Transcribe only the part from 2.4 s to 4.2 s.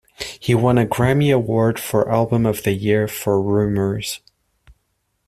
of the Year for "Rumours".